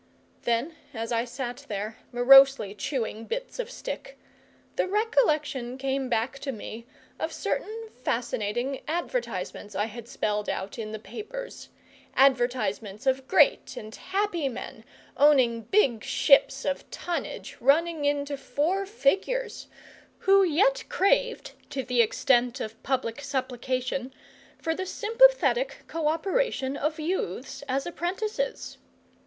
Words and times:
Then, 0.45 0.73
as 0.95 1.11
I 1.11 1.25
sat 1.25 1.63
there, 1.69 1.99
morosely 2.11 2.73
chewing 2.73 3.25
bits 3.25 3.59
of 3.59 3.69
stick, 3.69 4.17
the 4.75 4.87
recollection 4.87 5.77
came 5.77 6.09
back 6.09 6.39
to 6.39 6.51
me 6.51 6.87
of 7.19 7.31
certain 7.31 7.87
fascinating 8.03 8.81
advertisements 8.87 9.75
I 9.75 9.85
had 9.85 10.07
spelled 10.07 10.49
out 10.49 10.79
in 10.79 10.91
the 10.91 10.97
papers 10.97 11.69
advertisements 12.15 13.05
of 13.05 13.27
great 13.27 13.77
and 13.77 13.93
happy 13.93 14.49
men, 14.49 14.85
owning 15.17 15.65
big 15.65 16.03
ships 16.03 16.65
of 16.65 16.89
tonnage 16.89 17.57
running 17.59 18.03
into 18.05 18.37
four 18.37 18.87
figures, 18.87 19.67
who 20.21 20.41
yet 20.41 20.83
craved, 20.89 21.51
to 21.69 21.83
the 21.83 22.01
extent 22.01 22.59
of 22.59 22.81
public 22.81 23.21
supplication, 23.21 24.11
for 24.57 24.73
the 24.73 24.87
sympathetic 24.87 25.83
co 25.85 26.07
operation 26.07 26.75
of 26.75 26.99
youths 26.99 27.61
as 27.69 27.85
apprentices. 27.85 28.79